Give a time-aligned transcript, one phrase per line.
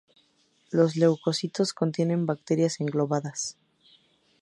[0.71, 3.59] Los leucocitos contienen bacterias englobadas.